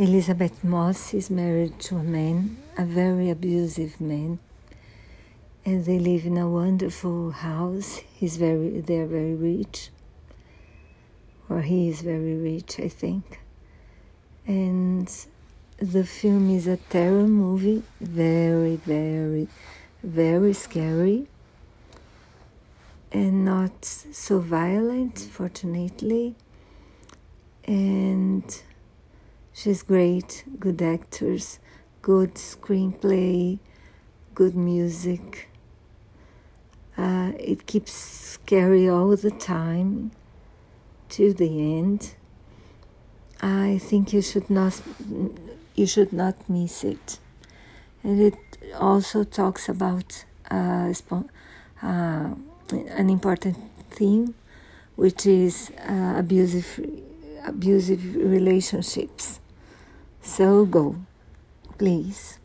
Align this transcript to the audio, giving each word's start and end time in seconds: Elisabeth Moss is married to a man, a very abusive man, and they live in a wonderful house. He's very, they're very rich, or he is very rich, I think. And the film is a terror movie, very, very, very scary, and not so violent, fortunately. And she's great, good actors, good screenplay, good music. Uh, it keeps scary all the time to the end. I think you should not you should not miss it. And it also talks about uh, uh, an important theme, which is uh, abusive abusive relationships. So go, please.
Elisabeth 0.00 0.62
Moss 0.62 1.12
is 1.12 1.28
married 1.28 1.80
to 1.80 1.96
a 1.96 2.04
man, 2.04 2.56
a 2.78 2.84
very 2.84 3.30
abusive 3.30 4.00
man, 4.00 4.38
and 5.64 5.86
they 5.86 5.98
live 5.98 6.24
in 6.24 6.38
a 6.38 6.48
wonderful 6.48 7.32
house. 7.32 8.02
He's 8.14 8.36
very, 8.36 8.80
they're 8.80 9.08
very 9.08 9.34
rich, 9.34 9.90
or 11.48 11.62
he 11.62 11.88
is 11.88 12.02
very 12.02 12.36
rich, 12.36 12.78
I 12.78 12.86
think. 12.86 13.40
And 14.46 15.12
the 15.78 16.04
film 16.04 16.48
is 16.48 16.68
a 16.68 16.76
terror 16.76 17.26
movie, 17.26 17.82
very, 18.00 18.76
very, 18.76 19.48
very 20.04 20.52
scary, 20.52 21.26
and 23.10 23.44
not 23.44 23.84
so 23.84 24.38
violent, 24.38 25.18
fortunately. 25.18 26.36
And 27.64 28.44
she's 29.58 29.82
great, 29.82 30.44
good 30.60 30.80
actors, 30.80 31.58
good 32.00 32.34
screenplay, 32.34 33.58
good 34.34 34.54
music. 34.54 35.48
Uh, 36.96 37.32
it 37.38 37.66
keeps 37.66 37.92
scary 37.92 38.88
all 38.88 39.16
the 39.16 39.30
time 39.30 40.12
to 41.08 41.32
the 41.32 41.78
end. 41.78 42.14
I 43.40 43.78
think 43.78 44.12
you 44.12 44.22
should 44.22 44.48
not 44.48 44.80
you 45.74 45.86
should 45.86 46.12
not 46.12 46.48
miss 46.48 46.84
it. 46.84 47.18
And 48.02 48.20
it 48.20 48.38
also 48.78 49.24
talks 49.24 49.68
about 49.68 50.24
uh, 50.50 50.92
uh, 51.10 52.34
an 52.72 53.10
important 53.10 53.56
theme, 53.90 54.34
which 54.96 55.26
is 55.26 55.70
uh, 55.88 56.14
abusive 56.16 56.80
abusive 57.46 58.16
relationships. 58.16 59.40
So 60.28 60.66
go, 60.66 60.94
please. 61.78 62.38